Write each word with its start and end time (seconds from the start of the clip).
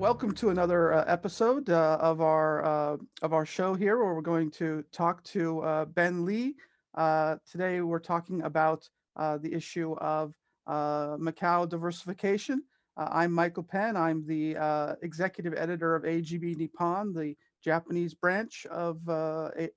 welcome 0.00 0.32
to 0.32 0.48
another 0.48 0.94
uh, 0.94 1.04
episode 1.06 1.68
uh, 1.68 1.98
of 2.00 2.22
our 2.22 2.64
uh, 2.64 2.96
of 3.20 3.34
our 3.34 3.44
show 3.44 3.74
here, 3.74 4.02
where 4.02 4.14
we're 4.14 4.22
going 4.22 4.50
to 4.50 4.82
talk 4.92 5.22
to 5.24 5.60
uh, 5.60 5.84
Ben 5.84 6.24
Lee. 6.24 6.54
Uh, 6.94 7.36
today, 7.50 7.82
we're 7.82 7.98
talking 7.98 8.40
about 8.40 8.88
uh, 9.16 9.36
the 9.36 9.52
issue 9.52 9.92
of 9.98 10.32
Macau 10.66 11.68
diversification. 11.68 12.62
I'm 12.96 13.30
Michael 13.30 13.62
Penn. 13.62 13.94
I'm 13.94 14.26
the 14.26 14.96
executive 15.02 15.52
editor 15.54 15.94
of 15.94 16.04
AGB 16.04 16.56
Nippon, 16.56 17.12
the 17.12 17.36
Japanese 17.62 18.14
branch 18.14 18.64
of 18.70 18.96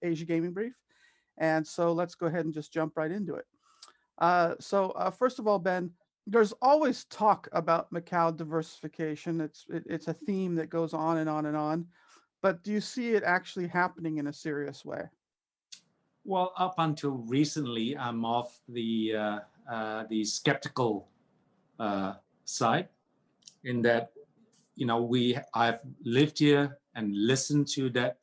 Asia 0.02 0.26
Gaming 0.26 0.54
Brief. 0.54 0.74
And 1.38 1.68
so, 1.68 1.92
let's 1.92 2.16
go 2.16 2.28
ahead 2.28 2.46
and 2.46 2.54
just 2.54 2.72
jump 2.72 2.94
right 2.96 3.12
into 3.12 3.36
it. 3.36 3.46
so, 4.64 5.14
first 5.20 5.40
of 5.40 5.48
all, 5.48 5.60
Ben, 5.60 5.92
there's 6.26 6.54
always 6.62 7.06
talk 7.06 7.48
about 7.52 7.92
Macau 7.92 8.36
diversification. 8.36 9.42
It's 9.42 9.66
it, 9.70 9.84
it's 9.86 10.08
a 10.08 10.14
theme 10.14 10.56
that 10.56 10.70
goes 10.70 10.94
on 10.94 11.18
and 11.18 11.30
on 11.30 11.46
and 11.48 11.58
on. 11.58 11.86
But 12.42 12.64
do 12.64 12.72
you 12.72 12.82
see 12.82 13.12
it 13.12 13.24
actually 13.24 13.68
happening 13.68 14.18
in 14.18 14.28
a 14.28 14.34
serious 14.34 14.84
way? 14.84 15.04
Well, 16.26 16.54
up 16.58 16.76
until 16.78 17.12
recently, 17.12 17.98
I'm 17.98 18.24
off 18.24 18.60
the 18.70 19.16
uh, 19.16 19.40
uh, 19.70 20.04
the 20.10 20.24
skeptical 20.24 21.10
uh, 21.80 22.14
side, 22.46 22.88
in 23.66 23.82
that 23.82 24.12
you 24.76 24.86
know 24.86 25.02
we 25.02 25.38
I've 25.54 25.80
lived 26.06 26.40
here 26.40 26.80
and 26.96 27.14
listened 27.16 27.68
to 27.70 27.90
that 27.92 28.18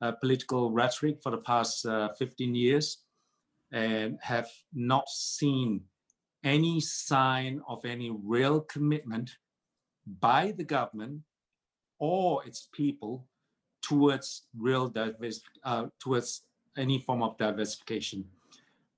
uh, 0.00 0.12
political 0.12 0.70
rhetoric 0.70 1.22
for 1.22 1.30
the 1.30 1.38
past 1.38 1.84
uh, 1.84 2.08
15 2.14 2.54
years, 2.54 2.98
and 3.72 4.18
have 4.22 4.48
not 4.72 5.08
seen 5.08 5.82
any 6.44 6.80
sign 6.80 7.62
of 7.68 7.84
any 7.84 8.10
real 8.10 8.60
commitment 8.60 9.36
by 10.20 10.52
the 10.52 10.64
government 10.64 11.20
or 11.98 12.44
its 12.44 12.68
people 12.72 13.26
towards 13.82 14.42
real 14.56 14.88
divers- 14.88 15.42
uh, 15.64 15.86
towards 16.00 16.42
any 16.76 16.98
form 17.00 17.22
of 17.22 17.36
diversification. 17.38 18.24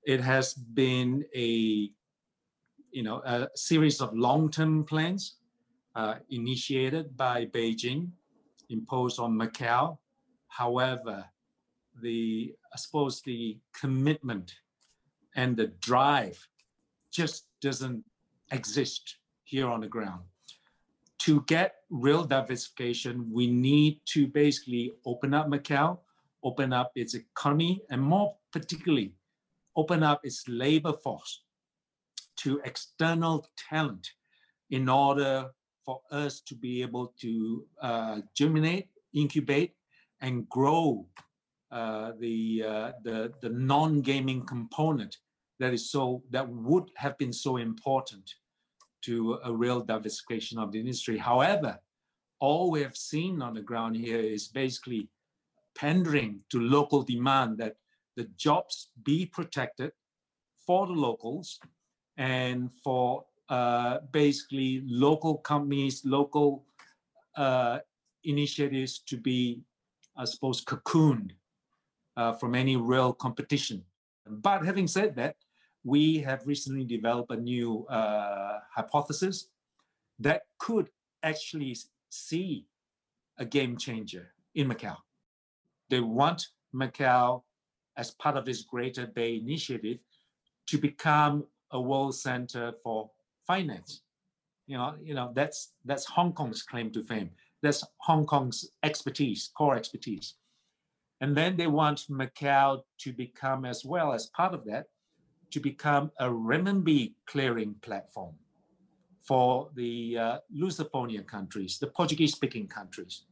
It 0.05 0.21
has 0.21 0.53
been 0.53 1.25
a 1.35 1.91
you 2.91 3.03
know 3.03 3.21
a 3.25 3.49
series 3.55 4.01
of 4.01 4.15
long-term 4.17 4.85
plans 4.85 5.37
uh, 5.95 6.15
initiated 6.29 7.15
by 7.17 7.45
Beijing, 7.45 8.09
imposed 8.69 9.19
on 9.19 9.37
Macau. 9.37 9.97
However, 10.47 11.25
the 12.01 12.55
I 12.73 12.77
suppose 12.77 13.21
the 13.21 13.59
commitment 13.79 14.55
and 15.35 15.55
the 15.57 15.67
drive 15.79 16.47
just 17.15 17.47
doesn't 17.61 18.03
exist 18.51 19.17
here 19.43 19.67
on 19.67 19.81
the 19.81 19.87
ground. 19.87 20.21
To 21.19 21.41
get 21.47 21.75
real 21.89 22.23
diversification, 22.23 23.31
we 23.31 23.47
need 23.47 24.01
to 24.13 24.27
basically 24.27 24.93
open 25.05 25.33
up 25.33 25.47
Macau, 25.47 25.99
open 26.43 26.73
up 26.73 26.91
its 26.95 27.13
economy, 27.15 27.81
and 27.89 28.01
more 28.01 28.35
particularly, 28.51 29.13
open 29.75 30.03
up 30.03 30.19
its 30.23 30.47
labor 30.47 30.93
force 30.93 31.43
to 32.37 32.61
external 32.65 33.47
talent 33.69 34.11
in 34.69 34.89
order 34.89 35.49
for 35.85 36.01
us 36.11 36.41
to 36.41 36.55
be 36.55 36.81
able 36.81 37.13
to 37.21 37.65
uh, 37.81 38.19
germinate, 38.35 38.89
incubate, 39.13 39.73
and 40.21 40.49
grow 40.49 41.05
uh, 41.71 42.11
the, 42.19 42.63
uh, 42.67 42.91
the, 43.03 43.31
the 43.41 43.49
non-gaming 43.49 44.45
component 44.45 45.17
that 45.59 45.73
is 45.73 45.89
so 45.89 46.23
that 46.31 46.47
would 46.47 46.89
have 46.95 47.17
been 47.17 47.33
so 47.33 47.57
important 47.57 48.35
to 49.03 49.39
a 49.43 49.53
real 49.53 49.81
diversification 49.81 50.57
of 50.57 50.71
the 50.71 50.79
industry. 50.79 51.17
However, 51.17 51.79
all 52.39 52.71
we 52.71 52.81
have 52.81 52.97
seen 52.97 53.41
on 53.41 53.53
the 53.53 53.61
ground 53.61 53.95
here 53.95 54.19
is 54.19 54.47
basically 54.47 55.09
pandering 55.75 56.39
to 56.49 56.59
local 56.59 57.03
demand 57.03 57.57
that 57.59 57.75
the 58.15 58.25
jobs 58.37 58.89
be 59.03 59.25
protected 59.25 59.91
for 60.65 60.87
the 60.87 60.93
locals 60.93 61.59
and 62.17 62.71
for 62.83 63.25
uh, 63.49 63.99
basically 64.11 64.81
local 64.87 65.37
companies, 65.37 66.03
local 66.05 66.65
uh, 67.37 67.79
initiatives 68.23 68.99
to 68.99 69.17
be, 69.17 69.61
I 70.17 70.25
suppose, 70.25 70.63
cocooned 70.63 71.31
uh, 72.17 72.33
from 72.33 72.55
any 72.55 72.75
real 72.75 73.13
competition. 73.13 73.83
But 74.27 74.65
having 74.65 74.87
said 74.87 75.15
that, 75.17 75.35
we 75.85 76.17
have 76.17 76.45
recently 76.47 76.83
developed 76.83 77.31
a 77.31 77.37
new 77.37 77.85
uh, 77.85 78.59
hypothesis 78.75 79.47
that 80.19 80.41
could 80.57 80.89
actually 81.21 81.77
see 82.09 82.65
a 83.37 83.45
game 83.45 83.77
changer 83.77 84.31
in 84.55 84.67
Macau. 84.67 84.97
They 85.89 85.99
want 85.99 86.47
Macau, 86.73 87.43
as 87.97 88.11
part 88.11 88.35
of 88.35 88.45
this 88.45 88.63
Greater 88.63 89.05
Bay 89.05 89.37
Initiative, 89.37 89.99
to 90.67 90.77
become 90.79 91.45
a 91.71 91.79
world 91.79 92.15
center 92.15 92.73
for 92.83 93.11
finance. 93.45 94.01
You 94.65 94.77
know, 94.77 94.95
you 94.99 95.13
know 95.13 95.31
that's 95.35 95.73
that's 95.85 96.05
Hong 96.05 96.33
Kong's 96.33 96.63
claim 96.63 96.89
to 96.91 97.03
fame. 97.03 97.29
That's 97.61 97.83
Hong 97.97 98.25
Kong's 98.25 98.71
expertise, 98.81 99.51
core 99.55 99.75
expertise. 99.75 100.33
And 101.21 101.37
then 101.37 101.55
they 101.55 101.67
want 101.67 102.07
Macau 102.09 102.81
to 102.99 103.13
become, 103.13 103.65
as 103.65 103.85
well 103.85 104.11
as 104.11 104.27
part 104.27 104.53
of 104.53 104.65
that, 104.65 104.87
to 105.51 105.59
become 105.59 106.11
a 106.19 106.27
renminbi 106.27 107.13
clearing 107.25 107.75
platform 107.81 108.35
for 109.23 109.69
the 109.75 110.17
uh, 110.17 110.37
countries, 111.27 111.79
the 111.79 111.87
Portuguese-speaking 111.87 112.67
countries. 112.67 113.23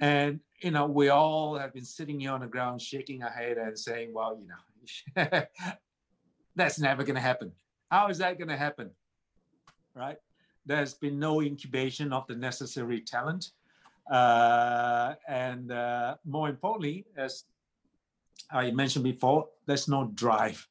And 0.00 0.40
you 0.62 0.70
know, 0.70 0.86
we 0.86 1.08
all 1.08 1.58
have 1.58 1.74
been 1.74 1.84
sitting 1.84 2.20
here 2.20 2.32
on 2.32 2.40
the 2.40 2.46
ground, 2.46 2.80
shaking 2.80 3.22
our 3.22 3.30
head 3.30 3.58
and 3.58 3.78
saying, 3.78 4.12
"Well, 4.12 4.38
you 4.38 4.48
know, 4.48 5.42
that's 6.56 6.78
never 6.78 7.04
going 7.04 7.16
to 7.16 7.20
happen. 7.20 7.52
How 7.90 8.08
is 8.08 8.18
that 8.18 8.38
going 8.38 8.48
to 8.48 8.56
happen?" 8.56 8.90
Right? 9.94 10.18
There's 10.66 10.94
been 10.94 11.18
no 11.18 11.42
incubation 11.42 12.12
of 12.12 12.26
the 12.26 12.34
necessary 12.34 13.00
talent, 13.00 13.50
uh, 14.10 15.14
and 15.28 15.70
uh, 15.70 16.16
more 16.24 16.48
importantly, 16.48 17.06
as 17.16 17.44
I 18.50 18.70
mentioned 18.70 19.04
before, 19.04 19.48
there's 19.66 19.88
no 19.88 20.10
drive 20.14 20.66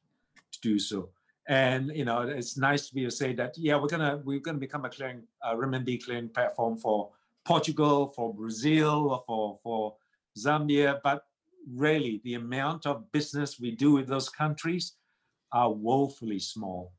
to 0.52 0.60
do 0.60 0.78
so. 0.78 1.10
And 1.46 1.94
you 1.94 2.04
know, 2.04 2.22
it's 2.22 2.56
nice 2.56 2.88
to 2.88 2.94
be 2.94 3.02
able 3.02 3.10
to 3.10 3.16
say 3.16 3.34
that 3.34 3.56
yeah, 3.58 3.76
we're 3.76 3.88
gonna 3.88 4.20
we're 4.24 4.40
gonna 4.40 4.58
become 4.58 4.84
a 4.84 4.88
clearing 4.88 5.22
uh, 5.42 5.54
renminbi 5.54 6.02
clearing 6.02 6.28
platform 6.28 6.78
for 6.78 7.10
Portugal, 7.44 8.12
for 8.16 8.32
Brazil, 8.32 9.22
for 9.26 9.58
for 9.62 9.96
Zambia, 10.38 11.00
but 11.02 11.24
really 11.70 12.20
the 12.24 12.34
amount 12.34 12.86
of 12.86 13.10
business 13.12 13.60
we 13.60 13.70
do 13.70 13.92
with 13.92 14.06
those 14.06 14.28
countries 14.28 14.94
are 15.52 15.70
woefully 15.70 16.38
small. 16.38 16.92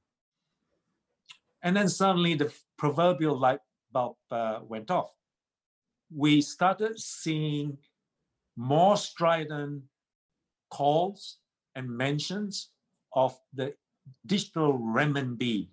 And 1.64 1.76
then 1.76 1.90
suddenly 1.90 2.36
the 2.36 2.54
proverbial 2.78 3.38
light 3.38 3.60
bulb 3.92 4.18
uh, 4.32 4.60
went 4.68 4.92
off. 4.92 5.12
We 6.16 6.42
started 6.42 7.00
seeing 7.00 7.78
more 8.56 8.96
strident 8.96 9.84
calls 10.70 11.38
and 11.76 11.90
mentions 11.90 12.70
of 13.14 13.38
the 13.54 13.74
digital 14.26 14.78
renminbi 14.78 15.70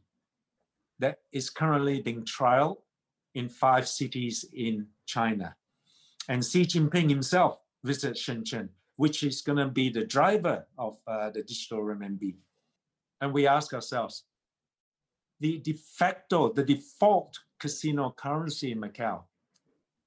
that 0.98 1.18
is 1.32 1.50
currently 1.50 2.00
being 2.00 2.24
trialed 2.24 2.78
in 3.34 3.48
five 3.48 3.88
cities 3.88 4.44
in 4.54 4.86
China. 5.06 5.56
And 6.28 6.44
Xi 6.44 6.62
Jinping 6.62 7.08
himself 7.08 7.58
visited 7.82 8.16
Shenzhen, 8.16 8.68
which 8.96 9.22
is 9.22 9.42
going 9.42 9.58
to 9.58 9.68
be 9.68 9.90
the 9.90 10.04
driver 10.04 10.66
of 10.78 10.98
uh, 11.06 11.30
the 11.30 11.42
digital 11.42 11.80
renminbi. 11.80 12.36
And 13.20 13.32
we 13.32 13.46
ask 13.46 13.72
ourselves, 13.74 14.24
the 15.40 15.58
de 15.58 15.72
facto, 15.72 16.52
the 16.52 16.62
default 16.62 17.38
casino 17.58 18.14
currency 18.16 18.72
in 18.72 18.80
Macau 18.80 19.22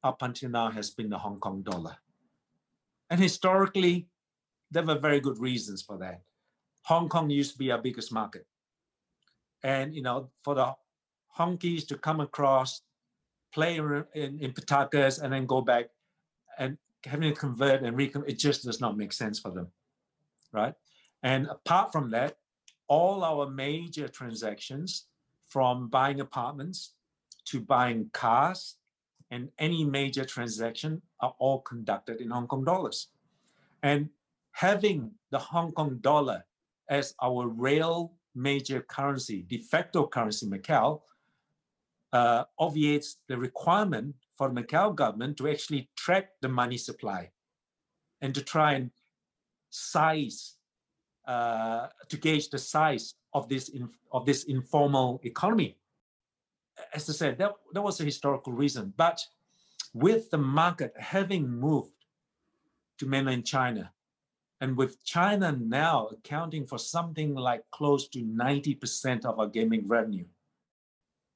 up 0.03 0.21
until 0.21 0.50
now 0.50 0.69
has 0.71 0.91
been 0.91 1.09
the 1.09 1.18
Hong 1.18 1.39
Kong 1.39 1.62
dollar. 1.62 1.98
And 3.09 3.19
historically, 3.19 4.07
there 4.75 4.83
were 4.83 5.00
very 5.00 5.22
good 5.22 5.39
reasons 5.39 5.81
for 5.81 5.98
that. 5.98 6.22
Hong 6.83 7.07
Kong 7.07 7.30
used 7.30 7.54
to 7.54 7.57
be 7.57 7.72
our 7.72 7.81
biggest 7.81 8.12
market. 8.12 8.45
And, 9.63 9.95
you 9.95 10.01
know, 10.01 10.30
for 10.44 10.54
the 10.54 10.74
honkies 11.39 11.88
to 11.88 11.98
come 11.98 12.19
across, 12.19 12.81
play 13.54 13.77
in, 13.77 14.06
in 14.13 14.51
patacas, 14.51 15.22
and 15.22 15.31
then 15.31 15.45
go 15.45 15.62
back 15.62 15.86
and 16.60 16.77
having 17.06 17.33
to 17.33 17.39
convert 17.39 17.83
and 17.83 17.95
reconvert, 17.95 18.30
it 18.30 18.38
just 18.38 18.66
does 18.66 18.81
not 18.81 18.98
make 18.98 19.13
sense 19.13 19.39
for 19.39 19.50
them, 19.50 19.68
right? 20.51 20.74
And 21.24 21.48
apart 21.48 21.94
from 21.94 22.12
that, 22.12 22.36
all 22.88 23.24
our 23.24 23.50
major 23.50 24.10
transactions 24.10 25.06
from 25.48 25.88
buying 25.88 26.19
apartments 26.19 26.95
to 27.45 27.62
buying 27.62 28.10
cars 28.12 28.75
and 29.31 29.50
any 29.57 29.86
major 29.86 30.25
transaction 30.25 31.01
are 31.22 31.33
all 31.39 31.62
conducted 31.62 32.19
in 32.19 32.30
Hong 32.30 32.48
Kong 32.48 32.66
dollars. 32.66 33.07
And 33.81 34.10
having 34.56 35.12
the 35.31 35.38
Hong 35.38 35.74
Kong 35.74 35.98
dollar 36.00 36.46
as 36.90 37.13
our 37.22 37.46
real 37.48 38.13
major 38.34 38.81
currency, 38.81 39.44
de 39.50 39.57
facto 39.57 40.07
currency 40.07 40.48
Macau, 40.48 41.02
uh, 42.13 42.46
obviates 42.57 43.18
the 43.28 43.38
requirement 43.38 44.16
for 44.38 44.48
the 44.48 44.62
Macau 44.62 44.96
government 44.96 45.36
to 45.38 45.50
actually 45.50 45.90
track 45.98 46.30
the 46.42 46.48
money 46.48 46.78
supply 46.78 47.30
and 48.22 48.34
to 48.34 48.42
try 48.42 48.74
and 48.74 48.92
size, 49.72 50.56
uh, 51.28 51.88
to 52.08 52.16
gauge 52.16 52.50
the 52.50 52.58
size 52.58 53.16
of 53.34 53.50
this, 53.50 53.69
of 54.13 54.25
this 54.25 54.46
informal 54.46 55.19
economy. 55.25 55.75
As 56.94 57.10
I 57.10 57.13
said, 57.13 57.38
that, 57.40 57.51
that 57.74 57.81
was 57.81 58.00
a 58.00 58.06
historical 58.06 58.54
reason. 58.54 58.94
But 58.96 59.22
with 59.94 60.30
the 60.30 60.38
market 60.38 60.94
having 60.98 61.50
moved 61.50 61.92
to 63.00 63.06
mainland 63.06 63.46
China, 63.46 63.92
and 64.65 64.75
with 64.75 65.03
China 65.03 65.51
now 65.51 66.07
accounting 66.07 66.65
for 66.65 66.79
something 66.79 67.35
like 67.35 67.62
close 67.69 68.07
to 68.07 68.23
90% 68.23 69.23
of 69.23 69.39
our 69.39 69.45
gaming 69.45 69.88
revenue, 69.88 70.25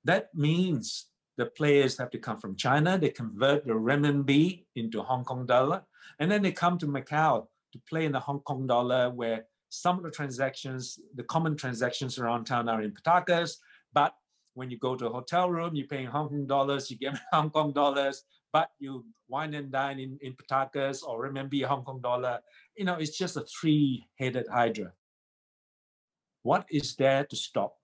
that 0.03 0.33
means 0.33 1.05
the 1.37 1.45
players 1.45 1.95
have 1.99 2.09
to 2.09 2.17
come 2.17 2.39
from 2.39 2.55
China, 2.55 2.97
they 2.97 3.09
convert 3.09 3.67
the 3.67 3.73
renminbi 3.73 4.65
into 4.75 5.03
Hong 5.03 5.23
Kong 5.23 5.45
dollar, 5.45 5.83
and 6.17 6.31
then 6.31 6.41
they 6.41 6.51
come 6.51 6.79
to 6.79 6.87
Macau 6.87 7.45
to 7.71 7.79
play 7.87 8.05
in 8.05 8.13
the 8.13 8.19
Hong 8.19 8.39
Kong 8.39 8.65
dollar 8.65 9.11
where 9.11 9.45
some 9.69 9.97
of 9.97 10.03
the 10.03 10.09
transactions, 10.09 10.97
the 11.13 11.23
common 11.23 11.55
transactions 11.55 12.17
around 12.17 12.45
town 12.45 12.67
are 12.67 12.81
in 12.81 12.91
patacas, 12.91 13.57
but 13.93 14.15
when 14.55 14.71
you 14.71 14.79
go 14.79 14.95
to 14.95 15.05
a 15.05 15.13
hotel 15.13 15.51
room, 15.51 15.75
you're 15.75 15.85
paying 15.85 16.07
Hong 16.07 16.29
Kong 16.29 16.47
dollars, 16.47 16.89
you 16.89 16.97
get 16.97 17.19
Hong 17.31 17.51
Kong 17.51 17.73
dollars, 17.73 18.23
but 18.51 18.71
you 18.79 19.05
wine 19.27 19.53
and 19.53 19.71
dine 19.71 19.99
in, 19.99 20.17
in 20.21 20.33
patacas 20.33 21.03
or 21.03 21.27
renminbi, 21.27 21.63
Hong 21.63 21.83
Kong 21.83 22.01
dollar. 22.01 22.39
You 22.75 22.85
know, 22.85 22.95
it's 22.95 23.17
just 23.17 23.37
a 23.37 23.45
three-headed 23.45 24.47
hydra. 24.51 24.93
What 26.43 26.65
is 26.71 26.95
there 26.95 27.25
to 27.25 27.35
stop 27.35 27.75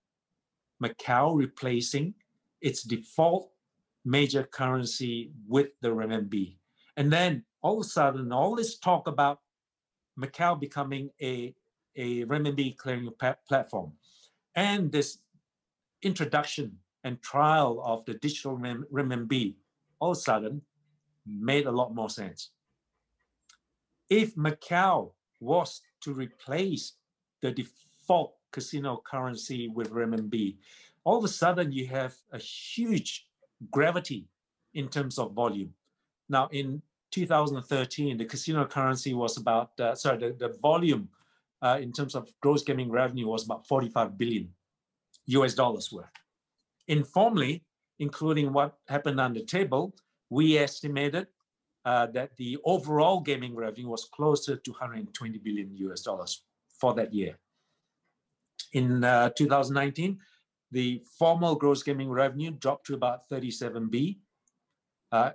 Macau 0.84 1.36
replacing 1.36 2.16
its 2.62 2.84
default 2.84 3.52
major 4.04 4.44
currency 4.44 5.32
with 5.48 5.72
the 5.82 5.90
renminbi? 5.90 6.58
And 6.98 7.12
then 7.12 7.44
all 7.62 7.80
of 7.80 7.86
a 7.86 7.90
sudden, 7.90 8.32
all 8.32 8.56
this 8.56 8.78
talk 8.78 9.08
about 9.08 9.40
Macau 10.20 10.60
becoming 10.60 11.10
a, 11.22 11.54
a 11.96 12.26
renminbi 12.26 12.78
clearing 12.78 13.10
platform 13.48 13.92
and 14.56 14.92
this 14.92 15.20
introduction 16.02 16.78
and 17.04 17.22
trial 17.22 17.82
of 17.86 18.06
the 18.06 18.16
digital 18.16 18.58
renminbi 18.58 19.56
all 20.00 20.12
of 20.12 20.18
a 20.18 20.22
sudden 20.22 20.62
made 21.26 21.66
a 21.66 21.72
lot 21.72 21.94
more 21.94 22.10
sense. 22.10 22.52
If 24.10 24.36
Macau 24.36 25.12
was 25.40 25.82
to 26.02 26.14
replace 26.14 26.94
the 27.42 27.52
default 27.52 28.36
casino 28.52 29.02
currency 29.06 29.68
with 29.68 29.92
renminbi, 29.92 30.58
all 31.04 31.18
of 31.18 31.24
a 31.24 31.30
sudden 31.30 31.72
you 31.72 31.88
have 31.88 32.16
a 32.32 32.38
huge 32.38 33.28
gravity 33.72 34.28
in 34.74 34.88
terms 34.88 35.18
of 35.18 35.34
volume. 35.34 35.74
Now, 36.30 36.48
in 36.52 36.82
2013, 37.12 38.18
the 38.18 38.26
casino 38.26 38.66
currency 38.66 39.14
was 39.14 39.38
about, 39.38 39.80
uh, 39.80 39.96
sorry, 39.96 40.18
the, 40.18 40.36
the 40.38 40.58
volume 40.62 41.10
uh, 41.62 41.78
in 41.82 41.92
terms 41.92 42.16
of 42.16 42.30
gross 42.42 42.64
gaming 42.64 42.92
revenue 42.92 43.28
was 43.28 43.46
about 43.46 43.68
45 43.68 44.18
billion 44.18 44.50
US 45.28 45.54
dollars 45.54 45.92
worth. 45.92 46.06
Informally, 46.88 47.64
including 48.00 48.54
what 48.54 48.78
happened 48.88 49.20
on 49.20 49.34
the 49.34 49.44
table, 49.44 49.96
we 50.30 50.58
estimated 50.58 51.28
uh, 51.86 52.08
that 52.08 52.36
the 52.38 52.58
overall 52.66 53.22
gaming 53.22 53.56
revenue 53.56 53.88
was 53.88 54.06
closer 54.06 54.56
to 54.56 54.72
120 54.72 55.38
billion 55.40 55.76
US 55.78 56.02
dollars 56.02 56.44
for 56.80 56.94
that 56.96 57.14
year. 57.14 57.38
In 58.74 59.04
uh, 59.04 59.30
2019, 59.38 60.18
the 60.72 61.02
formal 61.18 61.56
gross 61.56 61.84
gaming 61.84 62.10
revenue 62.10 62.52
dropped 62.52 62.88
to 62.88 62.96
about 62.96 63.30
37 63.30 63.88
B. 63.90 64.20
Uh, 65.12 65.32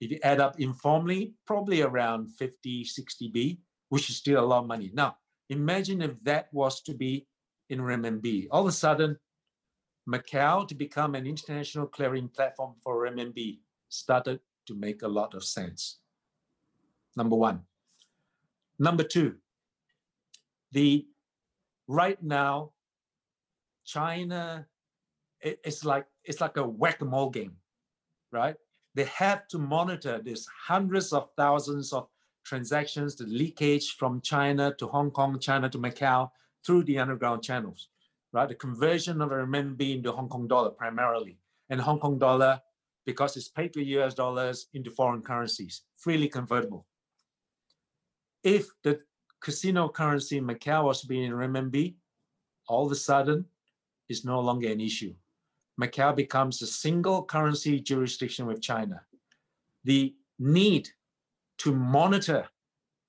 if 0.00 0.10
you 0.10 0.18
add 0.22 0.40
up 0.40 0.58
informally, 0.58 1.34
probably 1.46 1.82
around 1.82 2.28
50, 2.30 2.84
60 2.84 3.28
B, 3.28 3.60
which 3.90 4.08
is 4.08 4.16
still 4.16 4.42
a 4.42 4.46
lot 4.46 4.60
of 4.60 4.66
money. 4.66 4.90
Now, 4.94 5.18
imagine 5.50 6.00
if 6.00 6.12
that 6.24 6.48
was 6.52 6.80
to 6.82 6.94
be 6.94 7.26
in 7.68 7.80
renminbi. 7.80 8.48
All 8.50 8.62
of 8.62 8.68
a 8.68 8.72
sudden, 8.72 9.18
Macau 10.10 10.66
to 10.66 10.74
become 10.74 11.14
an 11.14 11.26
international 11.26 11.86
clearing 11.86 12.28
platform 12.28 12.74
for 12.82 13.04
renminbi 13.04 13.58
started 13.88 14.40
to 14.66 14.74
make 14.74 15.02
a 15.02 15.08
lot 15.08 15.34
of 15.34 15.44
sense. 15.44 15.98
Number 17.16 17.36
one. 17.36 17.62
Number 18.78 19.04
two, 19.04 19.36
the 20.72 21.06
right 21.86 22.20
now, 22.22 22.72
China, 23.84 24.66
it, 25.40 25.60
it's 25.64 25.84
like 25.84 26.06
it's 26.24 26.40
like 26.40 26.56
a 26.56 26.66
whack-a-mole 26.66 27.30
game, 27.30 27.56
right? 28.32 28.56
They 28.94 29.04
have 29.04 29.46
to 29.48 29.58
monitor 29.58 30.20
these 30.22 30.48
hundreds 30.66 31.12
of 31.12 31.28
thousands 31.36 31.92
of 31.92 32.08
transactions, 32.42 33.16
the 33.16 33.24
leakage 33.24 33.96
from 33.96 34.22
China 34.22 34.74
to 34.78 34.86
Hong 34.86 35.10
Kong, 35.10 35.38
China 35.38 35.68
to 35.68 35.78
Macau 35.78 36.30
through 36.64 36.84
the 36.84 36.98
underground 36.98 37.42
channels 37.42 37.88
right? 38.32 38.48
The 38.48 38.54
conversion 38.54 39.20
of 39.20 39.30
renminbi 39.30 39.96
into 39.96 40.12
Hong 40.12 40.28
Kong 40.28 40.46
dollar 40.46 40.70
primarily, 40.70 41.38
and 41.68 41.80
Hong 41.80 41.98
Kong 41.98 42.18
dollar 42.18 42.60
because 43.06 43.36
it's 43.36 43.48
paid 43.48 43.72
to 43.72 43.84
US 43.98 44.14
dollars 44.14 44.68
into 44.74 44.90
foreign 44.90 45.22
currencies, 45.22 45.82
freely 45.96 46.28
convertible. 46.28 46.86
If 48.42 48.66
the 48.82 49.00
casino 49.40 49.88
currency 49.88 50.38
in 50.38 50.46
Macau 50.46 50.84
was 50.84 51.02
being 51.02 51.22
be 51.22 51.26
in 51.26 51.32
renminbi, 51.32 51.94
all 52.68 52.86
of 52.86 52.92
a 52.92 52.96
sudden, 52.96 53.46
it's 54.08 54.24
no 54.24 54.40
longer 54.40 54.70
an 54.70 54.80
issue. 54.80 55.14
Macau 55.80 56.14
becomes 56.14 56.60
a 56.62 56.66
single 56.66 57.24
currency 57.24 57.80
jurisdiction 57.80 58.46
with 58.46 58.60
China. 58.60 59.00
The 59.84 60.14
need 60.38 60.88
to 61.58 61.74
monitor 61.74 62.48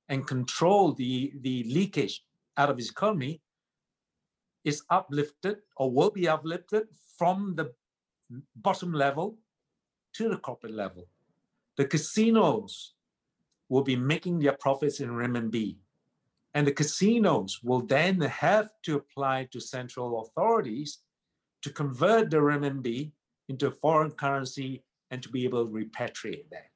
and 0.10 0.26
control 0.26 0.94
the, 0.94 1.34
the 1.42 1.64
leakage 1.66 2.24
out 2.58 2.70
of 2.70 2.80
its 2.80 2.90
economy 2.90 3.42
is 4.64 4.84
uplifted 4.90 5.58
or 5.78 5.92
will 5.92 6.12
be 6.12 6.28
uplifted 6.28 6.84
from 7.18 7.56
the 7.56 7.74
bottom 8.56 8.94
level 8.94 9.38
to 10.14 10.30
the 10.30 10.38
corporate 10.38 10.74
level. 10.74 11.08
The 11.78 11.86
casinos 11.86 12.94
will 13.70 13.84
be 13.84 13.96
making 13.96 14.40
their 14.40 14.54
profits 14.54 15.00
in 15.00 15.10
renminbi. 15.10 15.78
And 16.54 16.68
the 16.68 16.74
casinos 16.74 17.64
will 17.64 17.82
then 17.82 18.20
have 18.22 18.70
to 18.84 18.98
apply 18.98 19.48
to 19.52 19.62
central 19.62 20.22
authorities 20.22 21.00
to 21.62 21.70
convert 21.70 22.30
the 22.30 22.38
renminbi 22.38 23.12
into 23.48 23.68
a 23.68 23.72
foreign 23.72 24.12
currency 24.12 24.84
and 25.10 25.24
to 25.24 25.30
be 25.30 25.46
able 25.46 25.66
to 25.66 25.72
repatriate 25.72 26.50
that. 26.52 26.68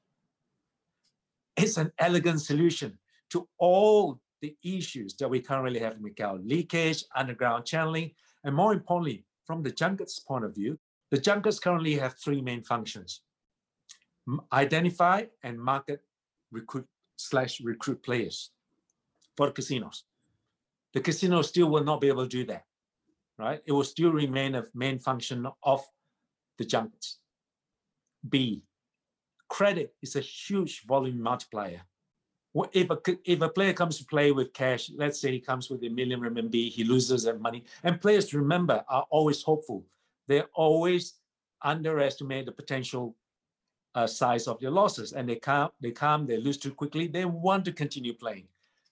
It's 1.58 1.78
an 1.78 1.92
elegant 2.00 2.42
solution 2.42 2.98
to 3.32 3.48
all 3.58 4.20
the 4.42 4.56
issues 4.64 5.16
that 5.16 5.30
we 5.30 5.40
currently 5.40 5.80
have 5.80 5.94
in 5.94 6.04
Macau, 6.04 6.40
leakage, 6.48 7.04
underground 7.16 7.66
channeling, 7.66 8.12
and 8.44 8.56
more 8.56 8.74
importantly, 8.74 9.26
from 9.46 9.64
the 9.64 9.72
junkets 9.72 10.20
point 10.20 10.46
of 10.46 10.54
view, 10.56 10.78
the 11.12 11.20
junkets 11.20 11.60
currently 11.60 11.96
have 11.96 12.16
three 12.18 12.42
main 12.42 12.64
functions. 12.64 13.22
Identify 14.52 15.26
and 15.44 15.60
market 15.60 16.02
recruit 16.52 16.88
slash 17.18 17.62
recruit 17.62 18.02
players 18.04 18.52
for 19.38 19.52
casinos. 19.52 20.04
The 20.94 21.02
casino 21.02 21.42
still 21.42 21.70
will 21.70 21.84
not 21.84 22.02
be 22.02 22.08
able 22.08 22.24
to 22.24 22.30
do 22.30 22.46
that, 22.46 22.64
right? 23.38 23.62
It 23.66 23.72
will 23.72 23.84
still 23.84 24.12
remain 24.12 24.56
a 24.56 24.64
main 24.74 24.98
function 24.98 25.46
of 25.64 25.86
the 26.58 26.66
junkets. 26.66 27.20
B, 28.28 28.64
credit 29.50 29.94
is 30.02 30.16
a 30.16 30.22
huge 30.22 30.84
volume 30.88 31.22
multiplier 31.22 31.82
if 32.72 32.90
a, 32.90 33.00
if 33.26 33.42
a 33.42 33.50
player 33.50 33.74
comes 33.74 33.98
to 33.98 34.06
play 34.06 34.32
with 34.32 34.54
cash, 34.54 34.90
let's 34.96 35.20
say 35.20 35.32
he 35.32 35.40
comes 35.40 35.70
with 35.70 35.84
a 35.84 35.90
million 35.90 36.22
renminbi, 36.22 36.70
he 36.70 36.84
loses 36.84 37.24
that 37.24 37.42
money. 37.42 37.66
And 37.84 38.00
players, 38.00 38.34
remember, 38.34 38.84
are 38.88 39.06
always 39.10 39.44
hopeful. 39.44 39.86
They 40.28 40.42
always 40.54 41.16
underestimate 41.62 42.46
the 42.46 42.52
potential 42.52 43.16
uh, 43.94 44.08
size 44.08 44.48
of 44.48 44.60
their 44.60 44.72
losses, 44.72 45.14
and 45.14 45.28
they 45.28 45.36
come, 45.36 45.70
they 45.82 45.92
come, 45.92 46.26
they 46.26 46.38
lose 46.38 46.58
too 46.58 46.74
quickly. 46.74 47.08
They 47.08 47.26
want 47.26 47.66
to 47.66 47.72
continue 47.72 48.14
playing. 48.14 48.48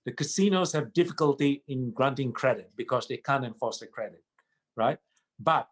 The 0.05 0.12
casinos 0.12 0.74
have 0.74 0.93
difficulty 0.93 1.63
in 1.67 1.91
granting 1.91 2.34
credit 2.34 2.72
because 2.75 3.08
they 3.08 3.17
can't 3.17 3.46
enforce 3.46 3.79
the 3.79 3.88
credit, 3.88 4.24
right? 4.75 4.98
But 5.39 5.70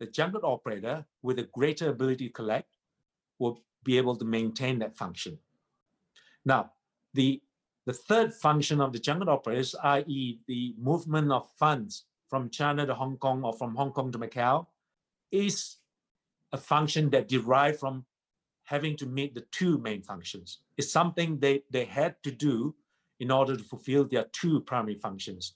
the 0.00 0.06
junket 0.06 0.42
operator, 0.44 1.04
with 1.22 1.38
a 1.38 1.48
greater 1.52 1.90
ability 1.90 2.28
to 2.28 2.32
collect, 2.32 2.68
will 3.38 3.62
be 3.84 3.96
able 3.96 4.16
to 4.16 4.24
maintain 4.24 4.78
that 4.80 4.96
function. 4.96 5.38
Now, 6.44 6.72
the, 7.14 7.40
the 7.86 7.92
third 7.92 8.34
function 8.34 8.80
of 8.80 8.92
the 8.92 8.98
junket 8.98 9.28
operators, 9.28 9.74
i.e. 9.82 10.38
the 10.46 10.74
movement 10.78 11.32
of 11.32 11.48
funds 11.58 12.04
from 12.28 12.50
China 12.50 12.86
to 12.86 12.94
Hong 12.94 13.16
Kong 13.16 13.42
or 13.42 13.52
from 13.52 13.74
Hong 13.74 13.92
Kong 13.92 14.12
to 14.12 14.18
Macau, 14.18 14.66
is 15.30 15.76
a 16.52 16.58
function 16.58 17.10
that 17.10 17.28
derived 17.28 17.80
from 17.80 18.04
having 18.64 18.96
to 18.96 19.06
meet 19.06 19.34
the 19.34 19.44
two 19.50 19.78
main 19.78 20.02
functions. 20.02 20.58
It's 20.76 20.92
something 20.92 21.38
they, 21.38 21.62
they 21.70 21.84
had 21.84 22.16
to 22.22 22.30
do 22.30 22.74
in 23.20 23.30
order 23.30 23.56
to 23.56 23.64
fulfill 23.64 24.04
their 24.04 24.26
two 24.32 24.60
primary 24.60 24.94
functions. 24.94 25.54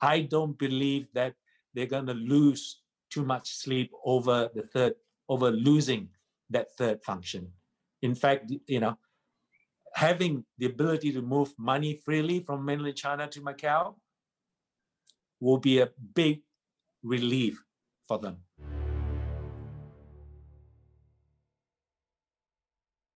I 0.00 0.20
don't 0.22 0.58
believe 0.58 1.08
that 1.14 1.34
they're 1.74 1.86
going 1.86 2.06
to 2.06 2.14
lose 2.14 2.80
too 3.10 3.24
much 3.24 3.50
sleep 3.50 3.90
over 4.04 4.50
the 4.54 4.62
third 4.62 4.94
over 5.28 5.50
losing 5.50 6.08
that 6.50 6.74
third 6.76 7.02
function. 7.04 7.46
In 8.02 8.14
fact, 8.14 8.52
you 8.66 8.80
know, 8.80 8.98
having 10.00 10.42
the 10.56 10.64
ability 10.64 11.12
to 11.12 11.20
move 11.20 11.52
money 11.58 11.92
freely 12.04 12.40
from 12.40 12.64
mainland 12.64 12.96
China 12.96 13.26
to 13.28 13.40
Macau 13.42 13.94
will 15.40 15.58
be 15.58 15.80
a 15.80 15.88
big 16.14 16.40
relief 17.02 17.62
for 18.08 18.18
them. 18.18 18.36